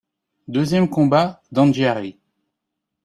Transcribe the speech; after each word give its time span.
Deuxième 0.47 0.89
combat 0.89 1.39
d'Anghiari. 1.51 2.17